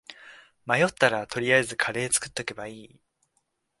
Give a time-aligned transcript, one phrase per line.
[0.65, 3.01] 迷ったら取りあえずカレー作っとけばいい